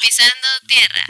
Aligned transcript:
Pisando 0.00 0.48
tierra. 0.66 1.04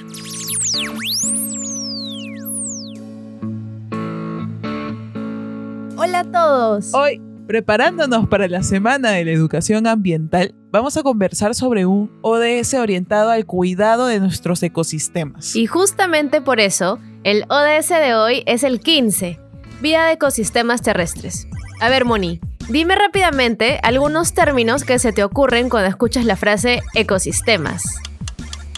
Hola 5.96 6.20
a 6.20 6.24
todos. 6.24 6.92
Hoy, 6.92 7.22
preparándonos 7.46 8.28
para 8.28 8.46
la 8.48 8.62
Semana 8.62 9.12
de 9.12 9.24
la 9.24 9.30
Educación 9.30 9.86
Ambiental, 9.86 10.54
vamos 10.70 10.98
a 10.98 11.02
conversar 11.02 11.54
sobre 11.54 11.86
un 11.86 12.10
ODS 12.20 12.74
orientado 12.74 13.30
al 13.30 13.46
cuidado 13.46 14.08
de 14.08 14.20
nuestros 14.20 14.62
ecosistemas. 14.62 15.56
Y 15.56 15.66
justamente 15.66 16.42
por 16.42 16.60
eso, 16.60 16.98
el 17.24 17.44
ODS 17.48 17.88
de 17.88 18.14
hoy 18.14 18.42
es 18.46 18.62
el 18.62 18.80
15, 18.80 19.40
Vía 19.80 20.04
de 20.04 20.12
Ecosistemas 20.12 20.82
Terrestres. 20.82 21.46
A 21.80 21.88
ver, 21.88 22.04
Moni, 22.04 22.40
dime 22.68 22.96
rápidamente 22.96 23.78
algunos 23.82 24.32
términos 24.32 24.84
que 24.84 24.98
se 24.98 25.12
te 25.12 25.22
ocurren 25.22 25.68
cuando 25.68 25.88
escuchas 25.88 26.24
la 26.24 26.36
frase 26.36 26.82
ecosistemas. 26.94 28.00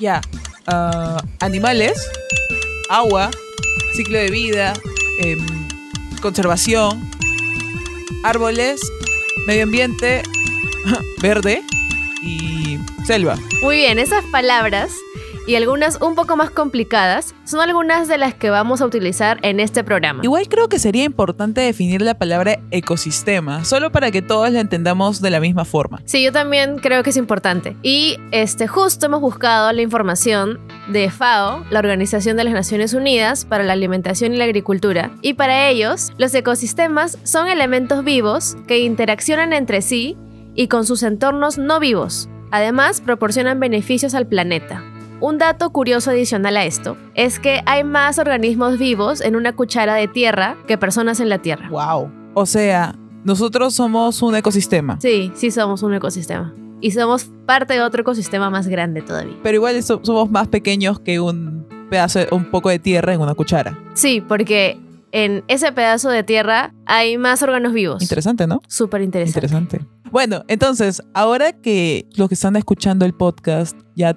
Ya, 0.00 0.20
ah, 0.66 1.22
animales, 1.40 2.10
agua, 2.90 3.30
ciclo 3.94 4.18
de 4.18 4.30
vida, 4.30 4.72
em, 5.20 5.44
conservación, 6.20 7.08
árboles, 8.24 8.80
medio 9.46 9.64
ambiente, 9.64 10.22
verde 11.22 11.62
y 12.22 12.78
selva. 13.06 13.36
Muy 13.62 13.76
bien, 13.76 13.98
esas 13.98 14.24
palabras 14.26 14.92
y 15.48 15.56
algunas 15.56 15.98
un 16.02 16.14
poco 16.14 16.36
más 16.36 16.50
complicadas 16.50 17.34
son 17.44 17.60
algunas 17.60 18.06
de 18.06 18.18
las 18.18 18.34
que 18.34 18.50
vamos 18.50 18.82
a 18.82 18.86
utilizar 18.86 19.38
en 19.42 19.60
este 19.60 19.82
programa. 19.82 20.20
Igual 20.22 20.46
creo 20.46 20.68
que 20.68 20.78
sería 20.78 21.04
importante 21.04 21.62
definir 21.62 22.02
la 22.02 22.18
palabra 22.18 22.60
ecosistema, 22.70 23.64
solo 23.64 23.90
para 23.90 24.10
que 24.10 24.20
todos 24.20 24.52
la 24.52 24.60
entendamos 24.60 25.22
de 25.22 25.30
la 25.30 25.40
misma 25.40 25.64
forma. 25.64 26.02
Sí, 26.04 26.22
yo 26.22 26.32
también 26.32 26.78
creo 26.78 27.02
que 27.02 27.10
es 27.10 27.16
importante. 27.16 27.78
Y 27.82 28.18
este 28.30 28.68
justo 28.68 29.06
hemos 29.06 29.22
buscado 29.22 29.72
la 29.72 29.80
información 29.80 30.60
de 30.88 31.10
FAO, 31.10 31.64
la 31.70 31.78
Organización 31.78 32.36
de 32.36 32.44
las 32.44 32.52
Naciones 32.52 32.92
Unidas 32.92 33.46
para 33.46 33.64
la 33.64 33.72
Alimentación 33.72 34.34
y 34.34 34.36
la 34.36 34.44
Agricultura, 34.44 35.12
y 35.22 35.32
para 35.32 35.70
ellos, 35.70 36.12
los 36.18 36.34
ecosistemas 36.34 37.16
son 37.22 37.48
elementos 37.48 38.04
vivos 38.04 38.58
que 38.66 38.80
interaccionan 38.80 39.54
entre 39.54 39.80
sí 39.80 40.18
y 40.54 40.68
con 40.68 40.84
sus 40.84 41.02
entornos 41.02 41.56
no 41.56 41.80
vivos. 41.80 42.28
Además, 42.50 43.00
proporcionan 43.00 43.60
beneficios 43.60 44.14
al 44.14 44.26
planeta. 44.26 44.82
Un 45.20 45.38
dato 45.38 45.70
curioso 45.70 46.10
adicional 46.10 46.56
a 46.56 46.64
esto 46.64 46.96
es 47.14 47.40
que 47.40 47.60
hay 47.66 47.82
más 47.82 48.18
organismos 48.20 48.78
vivos 48.78 49.20
en 49.20 49.34
una 49.34 49.54
cuchara 49.54 49.94
de 49.96 50.06
tierra 50.06 50.56
que 50.68 50.78
personas 50.78 51.18
en 51.18 51.28
la 51.28 51.38
Tierra. 51.38 51.68
Wow. 51.70 52.10
O 52.34 52.46
sea, 52.46 52.94
nosotros 53.24 53.74
somos 53.74 54.22
un 54.22 54.36
ecosistema. 54.36 54.96
Sí, 55.00 55.32
sí 55.34 55.50
somos 55.50 55.82
un 55.82 55.94
ecosistema. 55.94 56.54
Y 56.80 56.92
somos 56.92 57.32
parte 57.46 57.74
de 57.74 57.80
otro 57.82 58.02
ecosistema 58.02 58.48
más 58.48 58.68
grande 58.68 59.02
todavía. 59.02 59.34
Pero 59.42 59.56
igual 59.56 59.82
so- 59.82 60.00
somos 60.04 60.30
más 60.30 60.46
pequeños 60.46 61.00
que 61.00 61.18
un 61.18 61.66
pedazo, 61.90 62.20
un 62.30 62.44
poco 62.52 62.68
de 62.68 62.78
tierra 62.78 63.12
en 63.12 63.20
una 63.20 63.34
cuchara. 63.34 63.76
Sí, 63.94 64.20
porque 64.20 64.78
en 65.10 65.42
ese 65.48 65.72
pedazo 65.72 66.10
de 66.10 66.22
tierra 66.22 66.72
hay 66.86 67.18
más 67.18 67.42
órganos 67.42 67.72
vivos. 67.72 68.02
Interesante, 68.02 68.46
¿no? 68.46 68.62
Súper 68.68 69.02
interesante. 69.02 69.46
Interesante. 69.46 69.80
Bueno, 70.12 70.44
entonces, 70.46 71.02
ahora 71.12 71.52
que 71.52 72.06
los 72.14 72.28
que 72.28 72.34
están 72.34 72.54
escuchando 72.54 73.04
el 73.04 73.14
podcast, 73.14 73.76
ya 73.96 74.16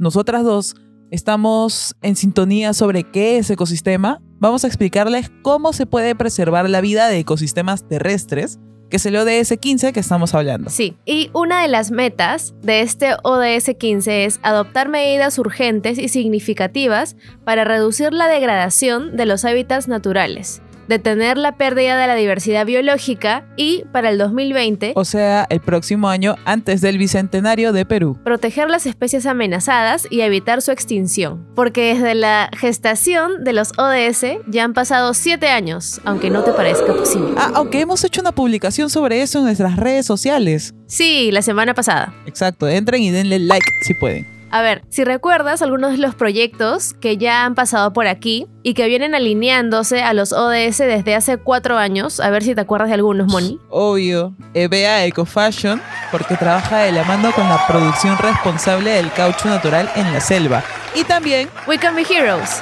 nosotras 0.00 0.44
dos 0.44 0.74
estamos 1.10 1.94
en 2.02 2.16
sintonía 2.16 2.72
sobre 2.72 3.04
qué 3.04 3.38
es 3.38 3.50
ecosistema, 3.50 4.22
vamos 4.38 4.64
a 4.64 4.66
explicarles 4.66 5.30
cómo 5.42 5.72
se 5.72 5.86
puede 5.86 6.14
preservar 6.14 6.68
la 6.70 6.80
vida 6.80 7.08
de 7.08 7.18
ecosistemas 7.18 7.86
terrestres, 7.86 8.58
que 8.88 8.96
es 8.96 9.06
el 9.06 9.16
ODS 9.16 9.54
15 9.60 9.92
que 9.92 10.00
estamos 10.00 10.34
hablando. 10.34 10.70
Sí, 10.70 10.96
y 11.04 11.30
una 11.32 11.62
de 11.62 11.68
las 11.68 11.90
metas 11.90 12.54
de 12.62 12.80
este 12.80 13.14
ODS 13.22 13.76
15 13.78 14.24
es 14.24 14.40
adoptar 14.42 14.88
medidas 14.88 15.38
urgentes 15.38 15.98
y 15.98 16.08
significativas 16.08 17.16
para 17.44 17.64
reducir 17.64 18.12
la 18.12 18.26
degradación 18.26 19.16
de 19.16 19.26
los 19.26 19.44
hábitats 19.44 19.86
naturales, 19.86 20.62
detener 20.90 21.38
la 21.38 21.56
pérdida 21.56 21.96
de 21.96 22.06
la 22.06 22.14
diversidad 22.14 22.66
biológica 22.66 23.46
y, 23.56 23.84
para 23.92 24.10
el 24.10 24.18
2020, 24.18 24.92
O 24.96 25.04
sea, 25.06 25.46
el 25.48 25.60
próximo 25.60 26.10
año 26.10 26.34
antes 26.44 26.82
del 26.82 26.98
Bicentenario 26.98 27.72
de 27.72 27.86
Perú. 27.86 28.18
proteger 28.24 28.68
las 28.68 28.84
especies 28.84 29.24
amenazadas 29.24 30.06
y 30.10 30.20
evitar 30.20 30.60
su 30.60 30.72
extinción. 30.72 31.46
Porque 31.54 31.94
desde 31.94 32.14
la 32.14 32.50
gestación 32.58 33.44
de 33.44 33.52
los 33.52 33.72
ODS 33.78 34.24
ya 34.48 34.64
han 34.64 34.74
pasado 34.74 35.14
7 35.14 35.48
años, 35.48 36.00
aunque 36.04 36.28
no 36.28 36.42
te 36.42 36.52
parezca 36.52 36.92
posible. 36.92 37.34
Ah, 37.38 37.52
aunque 37.54 37.80
hemos 37.80 38.02
hecho 38.04 38.20
una 38.20 38.32
publicación 38.32 38.90
sobre 38.90 39.22
eso 39.22 39.38
en 39.38 39.44
nuestras 39.44 39.76
redes 39.76 40.04
sociales. 40.04 40.74
Sí, 40.86 41.30
la 41.32 41.42
semana 41.42 41.72
pasada. 41.72 42.12
Exacto, 42.26 42.68
entren 42.68 43.02
y 43.02 43.10
denle 43.10 43.38
like 43.38 43.64
si 43.82 43.94
pueden. 43.94 44.26
A 44.52 44.62
ver, 44.62 44.82
si 44.88 45.04
recuerdas 45.04 45.62
algunos 45.62 45.92
de 45.92 45.98
los 45.98 46.16
proyectos 46.16 46.94
que 46.94 47.16
ya 47.16 47.44
han 47.44 47.54
pasado 47.54 47.92
por 47.92 48.08
aquí 48.08 48.48
y 48.64 48.74
que 48.74 48.88
vienen 48.88 49.14
alineándose 49.14 50.02
a 50.02 50.12
los 50.12 50.32
ODS 50.32 50.78
desde 50.78 51.14
hace 51.14 51.36
cuatro 51.36 51.76
años, 51.76 52.18
a 52.18 52.30
ver 52.30 52.42
si 52.42 52.56
te 52.56 52.60
acuerdas 52.60 52.88
de 52.88 52.94
algunos, 52.94 53.28
Moni. 53.28 53.60
Obvio, 53.70 54.34
EBA 54.54 55.04
Eco 55.04 55.24
Fashion, 55.24 55.80
porque 56.10 56.36
trabaja 56.36 56.78
de 56.78 56.90
la 56.90 57.04
mano 57.04 57.30
con 57.30 57.48
la 57.48 57.64
producción 57.68 58.18
responsable 58.18 58.90
del 58.90 59.12
caucho 59.12 59.48
natural 59.48 59.88
en 59.94 60.12
la 60.12 60.20
selva. 60.20 60.64
Y 60.96 61.04
también, 61.04 61.48
We 61.68 61.78
Can 61.78 61.94
Be 61.94 62.02
Heroes, 62.02 62.60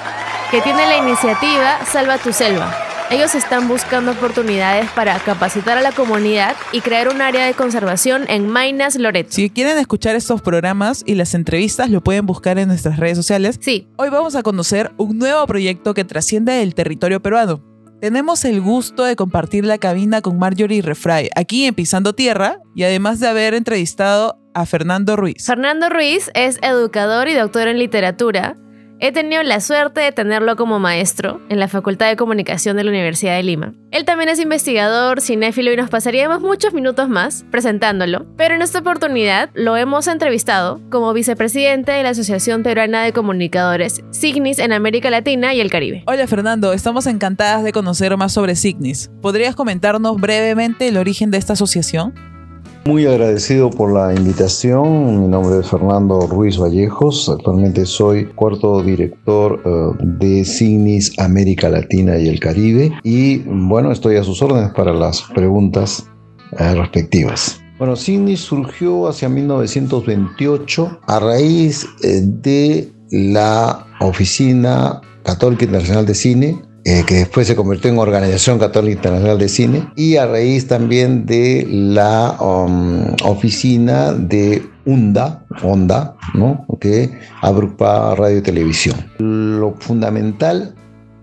que 0.50 0.60
tiene 0.60 0.87
la 0.87 0.99
iniciativa 0.99 1.78
Salva 1.87 2.19
tu 2.19 2.34
Selva. 2.34 2.88
Ellos 3.11 3.35
están 3.35 3.69
buscando 3.69 4.13
oportunidades 4.13 4.91
para 4.91 5.19
capacitar 5.21 5.79
a 5.79 5.81
la 5.81 5.93
comunidad 5.93 6.55
y 6.73 6.83
crear 6.83 7.09
un 7.09 7.23
área 7.23 7.47
de 7.47 7.55
conservación 7.55 8.27
en 8.29 8.47
Mainas 8.51 8.97
Loreto. 8.97 9.31
si 9.33 9.49
quieren 9.49 9.79
escuchar 9.79 10.15
estos 10.15 10.43
programas 10.43 11.05
y 11.07 11.15
las 11.15 11.33
entrevistas, 11.33 11.89
lo 11.89 12.03
pueden 12.03 12.27
buscar 12.27 12.59
en 12.59 12.69
nuestras 12.69 12.99
redes 12.99 13.17
sociales. 13.17 13.59
Sí, 13.63 13.89
Hoy 13.97 14.11
vamos 14.11 14.37
a 14.37 14.43
conocer 14.43 14.93
un 14.99 15.17
nuevo 15.17 15.47
proyecto 15.47 15.95
que 15.95 16.05
trasciende 16.05 16.63
el 16.63 16.75
territorio 16.75 17.23
peruano. 17.23 17.65
Tenemos 18.03 18.45
el 18.45 18.61
gusto 18.61 19.05
de 19.05 19.17
compartir 19.17 19.65
la 19.65 19.79
cabina 19.79 20.21
con 20.21 20.39
Marjorie 20.39 20.83
Refray, 20.83 21.31
aquí 21.35 21.65
en 21.65 21.75
Pisando 21.75 22.13
Tierra, 22.13 22.59
y 22.75 22.83
además 22.83 23.21
de 23.21 23.29
haber 23.29 23.55
entrevistado 23.55 24.39
a 24.53 24.67
Fernando 24.67 25.17
Ruiz. 25.17 25.47
Fernando 25.47 25.89
Ruiz 25.89 26.31
es 26.35 26.59
educador 26.61 27.29
y 27.29 27.35
doctor 27.35 27.69
en 27.69 27.79
literatura. 27.79 28.59
He 29.01 29.13
tenido 29.13 29.45
la 29.45 29.61
suerte 29.61 30.01
de 30.01 30.11
tenerlo 30.11 30.57
como 30.57 30.81
maestro 30.81 31.41
en 31.51 31.61
la 31.61 31.69
Facultad 31.69 32.09
de 32.09 32.17
Comunicación 32.17 32.77
de 32.77 32.83
la 32.83 32.91
Universidad 32.91 33.37
de 33.37 33.45
Lima. 33.45 33.73
Él 33.93 34.05
también 34.05 34.29
es 34.29 34.41
investigador, 34.41 35.21
cinéfilo 35.21 35.73
y 35.73 35.77
nos 35.77 35.89
pasaríamos 35.89 36.41
muchos 36.41 36.75
minutos 36.75 37.09
más 37.09 37.45
presentándolo, 37.53 38.27
pero 38.37 38.57
en 38.57 38.63
esta 38.63 38.81
oportunidad 38.81 39.51
lo 39.55 39.77
hemos 39.77 40.09
entrevistado 40.09 40.81
como 40.91 41.13
vicepresidente 41.13 41.93
de 41.93 42.03
la 42.03 42.09
Asociación 42.09 42.65
Peruana 42.65 43.05
de 43.05 43.13
Comunicadores, 43.13 44.03
Signis 44.11 44.59
en 44.59 44.73
América 44.73 45.11
Latina 45.11 45.55
y 45.55 45.61
el 45.61 45.71
Caribe. 45.71 46.03
Hola 46.09 46.27
Fernando, 46.27 46.73
estamos 46.73 47.07
encantadas 47.07 47.63
de 47.63 47.71
conocer 47.71 48.17
más 48.17 48.33
sobre 48.33 48.57
Signis. 48.57 49.13
¿Podrías 49.23 49.55
comentarnos 49.55 50.17
brevemente 50.17 50.89
el 50.89 50.97
origen 50.97 51.31
de 51.31 51.39
esta 51.39 51.53
asociación? 51.53 52.15
Muy 52.84 53.06
agradecido 53.06 53.71
por 53.71 53.93
la 53.93 54.15
invitación. 54.15 55.21
Mi 55.21 55.28
nombre 55.28 55.61
es 55.61 55.69
Fernando 55.69 56.21
Ruiz 56.27 56.59
Vallejos. 56.59 57.28
Actualmente 57.28 57.84
soy 57.84 58.27
cuarto 58.34 58.83
director 58.83 59.61
eh, 59.65 60.05
de 60.19 60.44
Signis 60.44 61.12
América 61.19 61.69
Latina 61.69 62.19
y 62.19 62.28
el 62.28 62.41
Caribe. 62.41 62.93
Y 63.03 63.38
bueno, 63.47 63.93
estoy 63.93 64.17
a 64.17 64.25
sus 64.25 64.41
órdenes 64.41 64.71
para 64.71 64.94
las 64.94 65.22
preguntas 65.34 66.09
eh, 66.59 66.75
respectivas. 66.75 67.61
Bueno, 67.78 67.94
Signis 67.94 68.41
surgió 68.41 69.06
hacia 69.06 69.28
1928 69.28 71.00
a 71.06 71.21
raíz 71.21 71.87
eh, 72.03 72.22
de 72.25 72.91
la 73.11 73.87
Oficina 74.00 75.00
Católica 75.25 75.65
Internacional 75.65 76.06
de 76.06 76.15
Cine 76.15 76.68
eh, 76.88 77.04
que 77.06 77.16
después 77.16 77.47
se 77.47 77.54
convirtió 77.54 77.91
en 77.91 77.99
Organización 77.99 78.59
Católica 78.59 78.97
Internacional 78.97 79.38
de 79.38 79.50
Cine, 79.50 79.93
y 79.94 80.16
a 80.16 80.25
raíz 80.25 80.69
también 80.69 81.26
de 81.26 81.67
la 81.69 82.35
um, 82.40 83.14
oficina 83.26 84.14
de 84.14 84.67
UNDA, 84.87 85.44
ONDA, 85.62 86.17
¿no? 86.32 86.64
que 86.81 87.11
agrupa 87.43 88.14
radio 88.14 88.38
y 88.38 88.40
televisión. 88.40 88.96
Lo 89.19 89.75
fundamental 89.79 90.75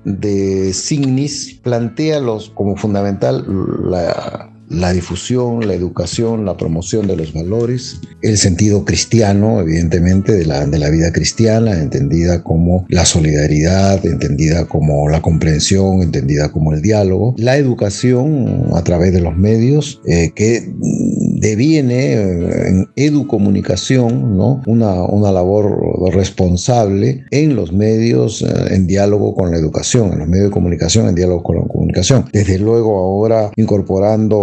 de 0.03 0.71
Signis 0.71 1.59
plantea 1.63 2.19
los, 2.19 2.51
como 2.51 2.75
fundamental 2.75 3.44
la, 3.89 4.55
la 4.69 4.94
difusión, 4.94 5.67
la 5.67 5.73
educación, 5.73 6.45
la 6.45 6.57
promoción 6.57 7.07
de 7.07 7.15
los 7.15 7.33
valores, 7.33 8.00
el 8.21 8.38
sentido 8.38 8.85
cristiano, 8.85 9.62
evidentemente, 9.62 10.33
de 10.33 10.45
la, 10.45 10.65
de 10.65 10.79
la 10.79 10.89
vida 10.89 11.12
cristiana, 11.12 11.79
entendida 11.79 12.44
como 12.44 12.85
la 12.89 13.06
solidaridad, 13.06 14.06
entendida 14.06 14.67
como 14.67 15.09
la 15.09 15.21
comprensión, 15.21 16.01
entendida 16.01 16.51
como 16.51 16.73
el 16.73 16.81
diálogo, 16.81 17.35
la 17.38 17.57
educación 17.57 18.69
a 18.73 18.83
través 18.83 19.13
de 19.13 19.21
los 19.21 19.35
medios, 19.35 20.01
eh, 20.06 20.31
que 20.35 20.73
deviene 21.35 22.13
eh, 22.13 22.67
en 22.69 22.89
educomunicación, 22.95 24.37
¿no? 24.37 24.61
una, 24.65 25.03
una 25.03 25.31
labor 25.31 26.13
responsable 26.13 27.25
en 27.31 27.55
los 27.55 27.71
medios 27.71 28.41
eh, 28.41 28.47
en 28.71 28.87
diálogo 28.87 29.35
con 29.35 29.51
la 29.51 29.57
educación, 29.57 30.13
en 30.13 30.19
los 30.19 30.27
medios 30.27 30.47
de 30.47 30.51
comunicación 30.51 31.07
en 31.07 31.15
diálogo 31.15 31.43
con 31.43 31.57
la 31.57 31.63
comunicación. 31.63 32.25
Desde 32.31 32.57
luego 32.59 32.97
ahora 32.97 33.51
incorporando 33.55 34.37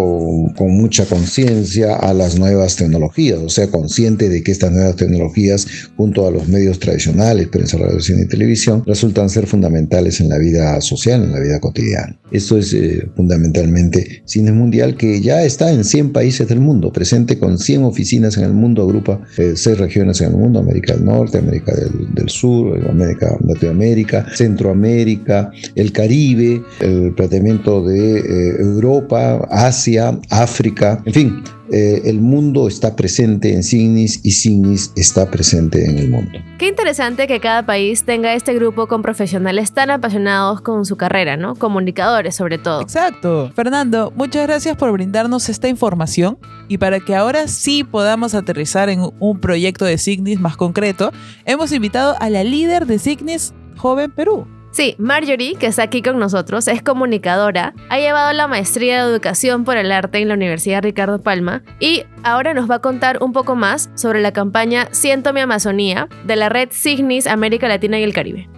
con 0.57 0.71
mucha 0.71 1.07
conciencia 1.07 1.97
a 1.97 2.13
las 2.13 2.39
nuevas 2.39 2.77
tecnologías, 2.77 3.39
o 3.39 3.49
sea, 3.49 3.69
consciente 3.69 4.29
de 4.29 4.43
que 4.43 4.53
estas 4.53 4.73
nuevas 4.73 4.97
tecnologías 4.97 5.67
junto 5.97 6.27
a 6.27 6.31
los 6.31 6.49
medios 6.49 6.79
tradicionales, 6.79 7.49
prensa, 7.49 7.79
radio, 7.79 8.01
cine 8.01 8.23
y 8.23 8.29
televisión, 8.29 8.83
resultan 8.87 9.31
ser 9.31 9.47
fundamentales 9.47 10.21
en 10.21 10.29
la 10.29 10.39
vida 10.39 10.81
social, 10.81 11.23
en 11.23 11.33
la 11.33 11.41
vida 11.41 11.61
cotidiana. 11.61 12.19
Esto 12.31 12.59
es 12.59 12.73
eh, 12.73 13.09
fundamentalmente 13.15 14.23
Cine 14.25 14.53
Mundial 14.53 14.97
que 14.97 15.21
ya 15.21 15.45
está 15.45 15.71
en 15.73 15.85
100 15.85 16.13
países 16.13 16.49
del 16.49 16.61
mundo, 16.61 16.92
presente 16.93 17.39
con 17.39 17.59
100 17.59 17.85
oficinas 17.85 18.37
en 18.37 18.45
el 18.45 18.53
mundo, 18.53 18.83
agrupa 18.83 19.21
eh, 19.39 19.53
seis 19.57 19.79
regiones 19.79 20.21
en 20.21 20.29
el 20.29 20.37
mundo, 20.37 20.59
América 20.61 20.95
del 20.95 21.05
Norte, 21.05 21.39
América 21.39 21.73
del, 21.75 22.29
Sur, 22.29 22.79
América, 22.89 23.37
Latinoamérica, 23.47 24.27
Centroamérica, 24.35 25.51
el 25.75 25.93
Caribe, 25.93 26.63
el 26.81 27.13
planteamiento 27.15 27.85
de 27.85 28.19
eh, 28.19 28.57
Europa, 28.61 29.47
Asia, 29.51 30.19
África, 30.31 31.03
en 31.05 31.13
fin, 31.13 31.43
eh, 31.73 32.03
el 32.05 32.21
mundo 32.21 32.69
está 32.69 32.95
presente 32.95 33.53
en 33.53 33.63
Signis 33.63 34.21
y 34.23 34.33
Signis 34.33 34.93
está 34.95 35.31
presente 35.31 35.85
en 35.85 35.99
el 35.99 36.11
mundo. 36.11 36.39
Qué 36.59 36.69
interesante 36.69 37.27
que 37.27 37.41
cada 37.41 37.65
país 37.65 38.05
tenga 38.05 38.35
este 38.35 38.55
grupo 38.55 38.87
con 38.87 39.01
profesionales 39.01 39.73
tan 39.73 39.91
apasionados 39.91 40.61
con 40.61 40.85
su 40.85 40.97
carrera, 40.97 41.37
¿no? 41.37 41.55
Comunicadores 41.55 42.37
sobre 42.37 42.59
todo. 42.59 42.83
Exacto. 42.83 43.51
Fernando, 43.55 44.13
muchas 44.15 44.47
gracias 44.47 44.77
por 44.77 44.93
brindarnos 44.93 45.49
esta 45.49 45.69
información 45.69 46.39
y 46.69 46.79
para 46.79 47.01
que 47.01 47.15
ahora 47.15 47.49
sí 47.49 47.85
podamos 47.85 48.35
aterrizar 48.35 48.89
en 48.89 49.11
un 49.19 49.41
proyecto 49.41 49.85
de 49.85 49.99
Signis 49.99 50.41
más 50.41 50.57
concreto, 50.57 51.11
hemos 51.45 51.73
invitado 51.73 52.17
a 52.21 52.29
la 52.31 52.45
líder 52.45 52.87
de 52.87 52.99
Signis 52.99 53.55
Joven 53.77 54.11
Perú. 54.11 54.47
Sí, 54.73 54.95
Marjorie, 54.97 55.55
que 55.57 55.67
está 55.67 55.83
aquí 55.83 56.01
con 56.01 56.19
nosotros, 56.19 56.67
es 56.67 56.83
comunicadora, 56.83 57.75
ha 57.91 57.99
llevado 57.99 58.33
la 58.33 58.49
maestría 58.49 59.05
de 59.05 59.11
educación 59.13 59.65
por 59.65 59.77
el 59.77 59.93
arte 59.93 60.19
en 60.19 60.29
la 60.29 60.35
Universidad 60.35 60.83
Ricardo 60.83 61.21
Palma 61.21 61.63
y 61.79 62.05
ahora 62.23 62.55
nos 62.55 62.71
va 62.71 62.77
a 62.77 62.79
contar 62.81 63.23
un 63.23 63.35
poco 63.35 63.55
más 63.55 63.91
sobre 63.97 64.23
la 64.23 64.33
campaña 64.33 64.89
Siento 64.91 65.35
mi 65.35 65.41
Amazonía 65.41 66.09
de 66.25 66.37
la 66.37 66.49
red 66.49 66.71
Signis 66.73 67.27
América 67.27 67.69
Latina 67.69 68.01
y 68.01 68.03
el 68.03 68.15
Caribe. 68.15 68.49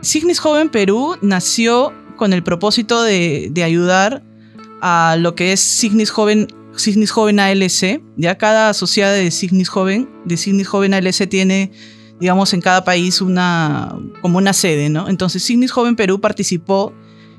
Signis 0.00 0.40
Joven 0.40 0.68
Perú 0.68 1.16
nació 1.22 1.92
con 2.16 2.32
el 2.32 2.42
propósito 2.42 3.00
de, 3.00 3.52
ayudar 3.64 4.24
a 4.80 5.16
lo 5.16 5.36
que 5.36 5.52
es 5.52 5.60
Signis 5.60 6.10
Joven 6.10 6.48
Signis 6.74 7.12
Joven 7.12 7.38
ALC. 7.38 8.02
Ya 8.16 8.36
cada 8.36 8.70
asociada 8.70 9.12
de 9.12 9.30
Signis 9.30 9.68
Joven, 9.68 10.08
de 10.24 10.36
Signis 10.36 10.66
Joven 10.66 10.92
ALC 10.92 11.28
tiene 11.28 11.70
digamos, 12.20 12.52
en 12.54 12.60
cada 12.60 12.84
país 12.84 13.20
una, 13.20 13.96
como 14.20 14.38
una 14.38 14.52
sede, 14.52 14.88
¿no? 14.90 15.08
Entonces, 15.08 15.42
Signis 15.42 15.72
Joven 15.72 15.96
Perú 15.96 16.20
participó 16.20 16.94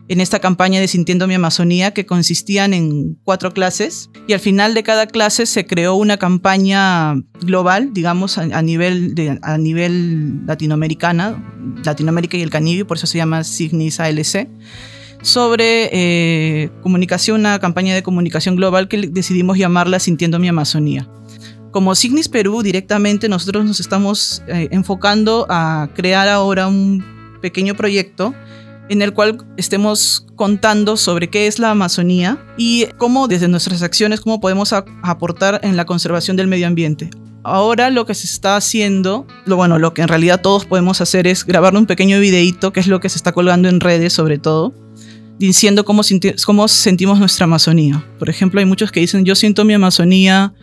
en 0.08 0.20
esta 0.20 0.40
campaña 0.40 0.82
de 0.82 0.90
Sintiendo 0.90 1.26
mi 1.26 1.36
Amazonía 1.36 1.92
que 1.92 2.06
consistían 2.06 2.74
en 2.74 3.18
cuatro 3.24 3.54
clases 3.54 4.10
y 4.28 4.34
al 4.34 4.42
final 4.42 4.74
de 4.74 4.84
cada 4.84 5.08
clase 5.08 5.46
se 5.46 5.66
creó 5.66 5.96
una 5.96 6.18
campaña 6.18 7.14
global, 7.40 7.94
digamos, 7.94 8.38
a, 8.38 8.62
nivel, 8.62 9.16
de, 9.16 9.40
a 9.42 9.58
nivel 9.58 10.46
latinoamericana, 10.46 11.42
Latinoamérica 11.86 12.36
y 12.36 12.42
el 12.42 12.50
Caribe, 12.50 12.84
por 12.84 12.98
eso 12.98 13.08
se 13.08 13.20
llama 13.20 13.46
Signis 13.46 14.02
ALC, 14.02 14.50
sobre 15.22 15.90
eh, 15.94 16.72
comunicación, 16.82 17.40
una 17.40 17.60
campaña 17.60 17.96
de 17.96 18.04
comunicación 18.04 18.56
global 18.56 18.88
que 18.88 18.98
decidimos 18.98 19.58
llamarla 19.58 20.00
Sintiendo 20.00 20.40
mi 20.40 20.48
Amazonía. 20.48 21.08
Como 21.72 21.96
Signis 21.96 22.28
Perú, 22.28 22.62
directamente 22.64 23.30
nosotros 23.30 23.64
nos 23.64 23.80
estamos 23.80 24.44
eh, 24.48 24.68
enfocando 24.72 25.46
a 25.50 25.90
crear 25.96 26.28
ahora 26.28 26.68
un 26.68 27.02
pequeño 27.42 27.76
proyecto 27.76 28.36
en 28.90 29.02
el 29.02 29.14
cual 29.14 29.38
estemos 29.56 30.28
contando 30.36 30.98
sobre 30.98 31.30
qué 31.30 31.48
es 31.48 31.60
la 31.60 31.72
Amazonía 31.72 32.38
y 32.58 32.88
cómo 32.98 33.30
desde 33.30 33.48
nuestras 33.48 33.84
acciones, 33.84 34.20
cómo 34.20 34.42
podemos 34.42 34.74
aportar 34.74 35.62
en 35.64 35.78
la 35.78 35.86
conservación 35.86 36.36
del 36.36 36.48
medio 36.48 36.68
ambiente. 36.68 37.10
Ahora 37.44 37.90
lo 37.90 38.06
que 38.06 38.16
se 38.16 38.28
está 38.28 38.58
haciendo, 38.58 39.26
lo 39.46 39.56
bueno, 39.56 39.80
lo 39.80 39.94
que 39.94 40.02
en 40.02 40.10
realidad 40.10 40.42
todos 40.42 40.66
podemos 40.66 41.00
hacer 41.00 41.26
es 41.26 41.46
grabar 41.46 41.74
un 41.76 41.86
pequeño 41.86 42.20
videíto, 42.20 42.74
que 42.74 42.82
es 42.82 42.88
lo 42.88 43.00
que 43.00 43.08
se 43.08 43.16
está 43.16 43.32
colgando 43.32 43.70
en 43.70 43.80
redes 43.80 44.12
sobre 44.12 44.40
todo, 44.40 44.74
diciendo 45.40 45.86
cómo, 45.86 46.02
cómo 46.46 46.68
sentimos 46.68 47.18
nuestra 47.18 47.46
Amazonía. 47.46 48.04
Por 48.20 48.30
ejemplo, 48.30 48.60
hay 48.60 48.66
muchos 48.66 48.92
que 48.92 49.00
dicen, 49.00 49.24
yo 49.24 49.36
siento 49.36 49.64
mi 49.64 49.74
Amazonía 49.74 50.54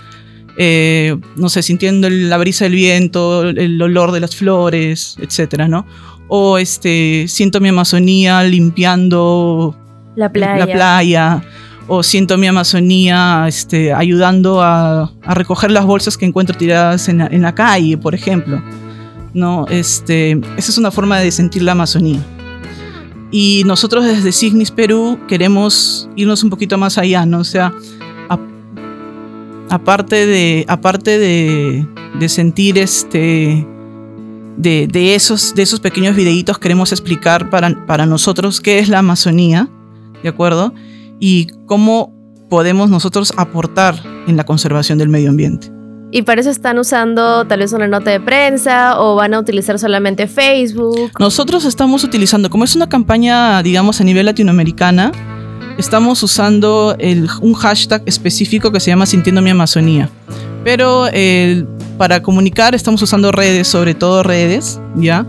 eh, 0.60 1.16
no 1.36 1.48
sé, 1.48 1.62
sintiendo 1.62 2.10
la 2.10 2.36
brisa 2.36 2.64
del 2.64 2.74
viento, 2.74 3.48
el 3.48 3.80
olor 3.80 4.10
de 4.10 4.18
las 4.18 4.34
flores, 4.34 5.16
etcétera, 5.20 5.68
¿no? 5.68 5.86
O 6.26 6.58
este, 6.58 7.26
siento 7.28 7.60
mi 7.60 7.68
Amazonía 7.68 8.42
limpiando 8.42 9.76
la 10.16 10.32
playa. 10.32 10.66
La 10.66 10.72
playa 10.72 11.42
o 11.86 12.02
siento 12.02 12.36
mi 12.36 12.48
Amazonía 12.48 13.44
este, 13.46 13.92
ayudando 13.94 14.60
a, 14.60 15.12
recoger 15.28 15.70
las 15.70 15.86
bolsas 15.86 16.18
que 16.18 16.26
encuentro 16.26 16.56
tiradas 16.56 17.08
en 17.08 17.42
la, 17.42 17.54
calle, 17.54 17.96
por 17.96 18.16
ejemplo. 18.16 18.60
¿no? 19.34 19.64
Este, 19.70 20.32
esa 20.56 20.70
es 20.72 20.76
una 20.76 20.90
forma 20.90 21.20
de 21.20 21.30
sentir 21.30 21.62
la 21.62 21.72
Amazonía. 21.72 22.20
Y 23.30 23.62
nosotros 23.64 24.04
desde 24.04 24.32
Signis 24.32 24.72
Perú 24.72 25.20
queremos 25.28 26.10
irnos 26.16 26.42
un 26.42 26.50
poquito 26.50 26.76
más 26.78 26.98
allá, 26.98 27.26
¿no? 27.26 27.40
O 27.40 27.44
sea, 27.44 27.72
aparte 29.70 30.26
de, 30.26 30.64
aparte 30.68 31.18
de, 31.18 32.28
sentir 32.28 32.78
este, 32.78 33.66
de, 34.56 35.14
esos, 35.14 35.54
de 35.54 35.62
esos 35.62 35.80
pequeños 35.80 36.16
videitos, 36.16 36.58
queremos 36.58 36.92
explicar 36.92 37.50
para, 37.50 37.86
para 37.86 38.06
nosotros 38.06 38.60
qué 38.60 38.78
es 38.78 38.88
la 38.88 38.98
Amazonía, 38.98 39.68
¿de 40.22 40.28
acuerdo? 40.28 40.74
Y 41.20 41.48
cómo 41.66 42.14
podemos 42.48 42.90
nosotros 42.90 43.32
aportar 43.36 43.96
en 44.26 44.36
la 44.36 44.44
conservación 44.44 44.98
del 44.98 45.08
medio 45.08 45.30
ambiente. 45.30 45.70
Y 46.10 46.22
para 46.22 46.40
eso 46.40 46.48
están 46.48 46.78
usando 46.78 47.46
tal 47.46 47.60
vez 47.60 47.72
una 47.74 47.86
nota 47.86 48.10
de 48.10 48.18
prensa 48.18 48.98
o 48.98 49.16
van 49.16 49.34
a 49.34 49.38
utilizar 49.38 49.78
solamente 49.78 50.26
Facebook. 50.26 51.12
Nosotros 51.18 51.66
estamos 51.66 52.02
utilizando, 52.02 52.48
como 52.48 52.64
es 52.64 52.74
una 52.74 52.88
campaña, 52.88 53.62
digamos, 53.62 54.00
a 54.00 54.04
nivel 54.04 54.24
latinoamericana, 54.24 55.12
estamos 55.78 56.22
usando 56.22 56.96
un 57.40 57.54
hashtag 57.54 58.02
específico 58.04 58.70
que 58.70 58.80
se 58.80 58.90
llama 58.90 59.06
Sintiendo 59.06 59.40
mi 59.40 59.50
Amazonía. 59.50 60.10
Pero 60.64 61.06
para 61.96 62.22
comunicar 62.22 62.74
estamos 62.74 63.00
usando 63.00 63.32
redes, 63.32 63.68
sobre 63.68 63.94
todo 63.94 64.22
redes, 64.22 64.80
¿ya? 64.96 65.24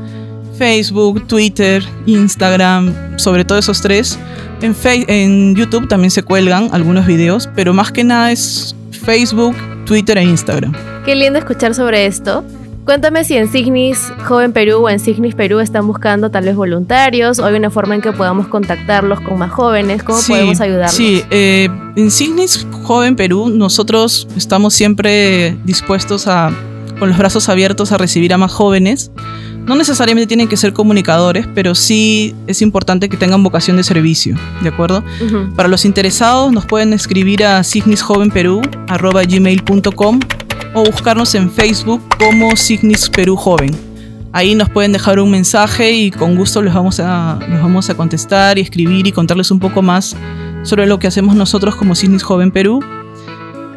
Facebook, 0.58 1.26
Twitter, 1.28 1.84
Instagram, 2.06 3.18
sobre 3.18 3.46
todo 3.46 3.60
esos 3.60 3.82
tres. 3.82 4.20
En, 4.62 4.76
en 5.08 5.56
YouTube 5.56 5.88
también 5.88 6.12
se 6.12 6.22
cuelgan 6.22 6.70
algunos 6.74 7.06
videos, 7.06 7.50
pero 7.56 7.74
más 7.74 7.92
que 7.92 8.04
nada 8.04 8.32
es 8.32 8.76
Facebook, 8.92 9.56
Twitter 9.86 10.18
e 10.18 10.24
Instagram. 10.24 10.74
Qué 11.06 11.16
lindo 11.16 11.40
escuchar 11.40 11.74
sobre 11.74 12.06
esto. 12.06 12.44
Cuéntame 12.90 13.24
si 13.24 13.38
en 13.38 13.52
Signis 13.52 14.12
Joven 14.26 14.52
Perú 14.52 14.86
o 14.86 14.90
en 14.90 15.00
Signis 15.00 15.36
Perú 15.36 15.60
están 15.60 15.86
buscando 15.86 16.32
tal 16.32 16.46
vez 16.46 16.56
voluntarios 16.56 17.38
o 17.38 17.46
hay 17.46 17.54
una 17.54 17.70
forma 17.70 17.94
en 17.94 18.02
que 18.02 18.12
podamos 18.12 18.48
contactarlos 18.48 19.22
con 19.22 19.38
más 19.38 19.52
jóvenes, 19.52 20.02
cómo 20.02 20.18
podemos 20.28 20.60
ayudarlos. 20.60 20.96
Sí, 20.96 21.24
eh, 21.30 21.70
en 21.96 22.10
Signis 22.10 22.66
Joven 22.82 23.16
Perú 23.16 23.50
nosotros 23.50 24.28
estamos 24.36 24.74
siempre 24.74 25.56
dispuestos 25.66 26.26
a, 26.26 26.52
con 26.98 27.10
los 27.10 27.20
brazos 27.20 27.48
abiertos 27.48 27.92
a 27.92 28.00
recibir 28.00 28.34
a 28.34 28.40
más 28.40 28.52
jóvenes. 28.52 29.12
No 29.68 29.76
necesariamente 29.76 30.26
tienen 30.26 30.48
que 30.48 30.58
ser 30.58 30.74
comunicadores, 30.74 31.46
pero 31.54 31.76
sí 31.76 32.34
es 32.48 32.64
importante 32.64 33.08
que 33.08 33.18
tengan 33.18 33.44
vocación 33.44 33.78
de 33.78 33.84
servicio, 33.84 34.36
¿de 34.64 34.70
acuerdo? 34.70 35.04
Para 35.56 35.70
los 35.70 35.86
interesados 35.86 36.52
nos 36.52 36.66
pueden 36.66 36.94
escribir 36.94 37.46
a 37.46 37.64
signisjovenperú.gmail.com 37.64 40.20
o 40.74 40.84
buscarnos 40.84 41.36
en 41.36 41.52
Facebook 41.52 42.02
como 42.18 42.56
Signis 42.56 43.10
Perú 43.10 43.36
Joven. 43.36 43.72
Ahí 44.32 44.54
nos 44.56 44.70
pueden 44.70 44.92
dejar 44.92 45.20
un 45.20 45.32
mensaje 45.32 45.92
y 45.92 46.12
con 46.12 46.36
gusto 46.36 46.62
les 46.62 46.74
vamos 46.74 47.00
a, 47.00 47.40
les 47.50 47.62
vamos 47.62 47.90
a 47.90 47.96
contestar 47.96 48.58
y 48.58 48.62
escribir 48.62 49.08
y 49.08 49.12
contarles 49.12 49.50
un 49.50 49.60
poco 49.60 49.82
más 49.82 50.16
sobre 50.64 50.86
lo 50.86 51.00
que 51.00 51.08
hacemos 51.08 51.36
nosotros 51.36 51.76
como 51.76 51.96
Signis 51.96 52.24
Joven 52.24 52.52
Perú. 52.52 52.84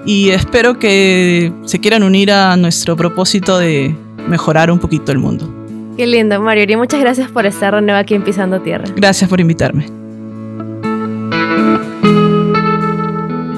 Y 0.05 0.31
espero 0.31 0.79
que 0.79 1.53
se 1.65 1.81
quieran 1.81 2.03
unir 2.03 2.33
a 2.33 2.57
nuestro 2.57 2.97
propósito 2.97 3.59
de 3.59 3.97
mejorar 4.29 4.71
un 4.71 4.79
poquito 4.79 5.13
el 5.13 5.19
mundo. 5.19 5.49
Qué 5.97 6.07
lindo, 6.07 6.41
Mario. 6.41 6.65
Y 6.69 6.77
muchas 6.77 7.01
gracias 7.01 7.31
por 7.31 7.47
estar 7.47 7.75
de 7.75 7.83
nuevo 7.83 7.99
aquí 7.99 8.15
en 8.15 8.23
Pisando 8.23 8.61
Tierra. 8.61 8.85
Gracias 8.97 9.29
por 9.31 9.41
invitarme. 9.41 10.02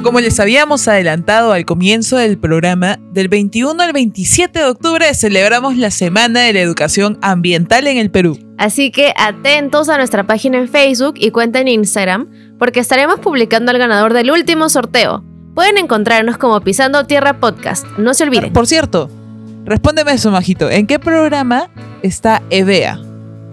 Como 0.04 0.20
les 0.20 0.38
habíamos 0.38 0.86
adelantado 0.86 1.52
al 1.52 1.64
comienzo 1.64 2.18
del 2.18 2.36
programa, 2.36 2.98
del 3.12 3.28
21 3.28 3.82
al 3.82 3.94
27 3.94 4.58
de 4.58 4.66
octubre 4.66 5.14
celebramos 5.14 5.78
la 5.78 5.90
Semana 5.90 6.40
de 6.40 6.52
la 6.52 6.60
Educación 6.60 7.18
Ambiental 7.22 7.86
en 7.86 7.96
el 7.96 8.10
Perú. 8.10 8.38
Así 8.58 8.90
que 8.90 9.14
atentos 9.16 9.88
a 9.88 9.96
nuestra 9.96 10.26
página 10.26 10.58
en 10.58 10.68
Facebook 10.68 11.14
y 11.16 11.30
cuenta 11.30 11.60
en 11.60 11.68
Instagram, 11.68 12.28
porque 12.58 12.80
estaremos 12.80 13.18
publicando 13.20 13.70
al 13.70 13.78
ganador 13.78 14.12
del 14.12 14.30
último 14.30 14.68
sorteo. 14.68 15.24
Pueden 15.54 15.78
encontrarnos 15.78 16.36
como 16.36 16.60
Pisando 16.60 17.06
Tierra 17.06 17.40
Podcast, 17.40 17.86
no 17.96 18.12
se 18.12 18.24
olviden. 18.24 18.52
Por 18.52 18.66
cierto, 18.66 19.08
Respóndeme 19.64 20.12
eso, 20.12 20.30
Majito. 20.30 20.68
¿En 20.70 20.86
qué 20.86 20.98
programa 20.98 21.70
está 22.02 22.42
EVEA? 22.50 23.00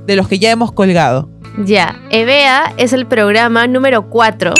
De 0.05 0.17
los 0.17 0.27
que 0.27 0.37
ya 0.37 0.51
hemos 0.51 0.73
colgado. 0.73 1.29
Ya, 1.63 2.01
EVEA 2.09 2.73
es 2.75 2.91
el 2.91 3.05
programa 3.05 3.67
número 3.67 4.09
4 4.09 4.53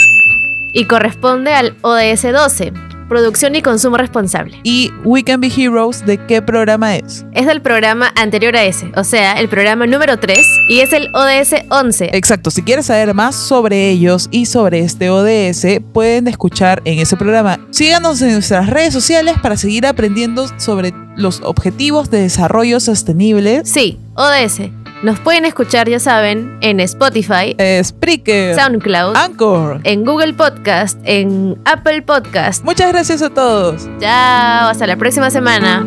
y 0.73 0.85
corresponde 0.85 1.53
al 1.53 1.75
ODS 1.81 2.23
12, 2.23 2.73
Producción 3.09 3.55
y 3.55 3.61
Consumo 3.61 3.97
Responsable. 3.97 4.57
¿Y 4.63 4.89
We 5.03 5.23
Can 5.23 5.41
Be 5.41 5.51
Heroes 5.53 6.05
de 6.05 6.17
qué 6.27 6.41
programa 6.41 6.95
es? 6.95 7.25
Es 7.33 7.47
el 7.47 7.61
programa 7.61 8.13
anterior 8.15 8.55
a 8.55 8.63
ese, 8.63 8.89
o 8.95 9.03
sea, 9.03 9.33
el 9.33 9.49
programa 9.49 9.85
número 9.85 10.17
3 10.17 10.39
y 10.69 10.79
es 10.79 10.93
el 10.93 11.09
ODS 11.13 11.65
11. 11.69 12.11
Exacto, 12.13 12.51
si 12.51 12.61
quieres 12.61 12.85
saber 12.85 13.13
más 13.13 13.35
sobre 13.35 13.89
ellos 13.89 14.29
y 14.31 14.45
sobre 14.45 14.79
este 14.79 15.09
ODS, 15.09 15.81
pueden 15.91 16.27
escuchar 16.27 16.81
en 16.85 16.99
ese 16.99 17.17
programa. 17.17 17.59
Síganos 17.71 18.21
en 18.21 18.31
nuestras 18.31 18.69
redes 18.69 18.93
sociales 18.93 19.35
para 19.41 19.57
seguir 19.57 19.85
aprendiendo 19.85 20.47
sobre 20.57 20.93
los 21.17 21.41
objetivos 21.43 22.09
de 22.09 22.21
desarrollo 22.21 22.79
sostenible. 22.79 23.63
Sí, 23.65 23.99
ODS. 24.15 24.80
Nos 25.03 25.19
pueden 25.19 25.45
escuchar, 25.45 25.89
ya 25.89 25.99
saben, 25.99 26.57
en 26.61 26.79
Spotify, 26.79 27.55
eh, 27.57 27.81
Spreaker, 27.83 28.55
SoundCloud, 28.55 29.15
Anchor. 29.15 29.79
en 29.83 30.05
Google 30.05 30.33
Podcast, 30.33 30.99
en 31.05 31.57
Apple 31.65 32.03
Podcast. 32.03 32.63
Muchas 32.63 32.91
gracias 32.91 33.23
a 33.23 33.31
todos. 33.31 33.89
Chao, 33.99 34.69
hasta 34.69 34.85
la 34.85 34.97
próxima 34.97 35.31
semana. 35.31 35.83